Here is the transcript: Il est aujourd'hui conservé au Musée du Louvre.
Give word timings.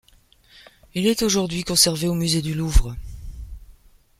Il 0.95 1.05
est 1.05 1.21
aujourd'hui 1.21 1.63
conservé 1.63 2.07
au 2.07 2.15
Musée 2.15 2.41
du 2.41 2.55
Louvre. 2.55 2.95